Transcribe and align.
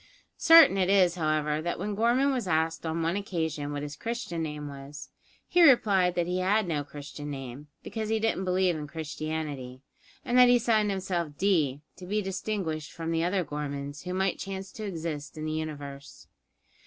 Certain 0.39 0.79
it 0.79 0.89
is, 0.89 1.13
however, 1.13 1.61
that 1.61 1.77
when 1.77 1.93
Gorman 1.93 2.31
was 2.33 2.47
asked 2.47 2.87
on 2.87 3.03
one 3.03 3.15
occasion 3.15 3.71
what 3.71 3.83
his 3.83 3.95
Christian 3.95 4.41
name 4.41 4.67
was, 4.67 5.09
he 5.47 5.61
replied 5.61 6.15
that 6.15 6.25
he 6.25 6.39
had 6.39 6.67
no 6.67 6.83
Christian 6.83 7.29
name; 7.29 7.67
because 7.83 8.09
he 8.09 8.19
didn't 8.19 8.43
believe 8.43 8.75
in 8.75 8.87
Christianity, 8.87 9.83
and 10.25 10.39
that 10.39 10.49
he 10.49 10.57
signed 10.57 10.89
himself 10.89 11.37
"D," 11.37 11.81
to 11.97 12.07
be 12.07 12.19
distinguished 12.19 12.91
from 12.91 13.11
the 13.11 13.23
other 13.23 13.45
Gormans 13.45 14.01
who 14.05 14.15
might 14.15 14.39
chance 14.39 14.71
to 14.71 14.85
exist 14.85 15.37
in 15.37 15.45
the 15.45 15.51
universe. 15.53 16.25